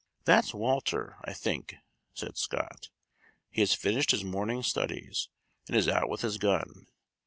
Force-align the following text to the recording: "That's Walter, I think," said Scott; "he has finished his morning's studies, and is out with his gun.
"That's 0.25 0.51
Walter, 0.51 1.17
I 1.25 1.31
think," 1.33 1.75
said 2.15 2.35
Scott; 2.35 2.89
"he 3.51 3.61
has 3.61 3.75
finished 3.75 4.09
his 4.09 4.23
morning's 4.23 4.65
studies, 4.65 5.29
and 5.67 5.77
is 5.77 5.87
out 5.87 6.09
with 6.09 6.21
his 6.21 6.39
gun. 6.39 6.87